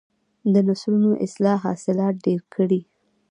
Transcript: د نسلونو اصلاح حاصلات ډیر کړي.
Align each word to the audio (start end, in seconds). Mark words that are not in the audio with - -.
د 0.53 0.55
نسلونو 0.67 1.11
اصلاح 1.25 1.57
حاصلات 1.67 2.13
ډیر 2.25 2.41
کړي. 2.53 2.81